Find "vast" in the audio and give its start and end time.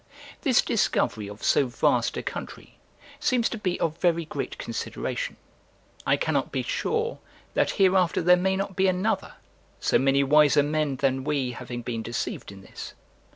1.67-2.17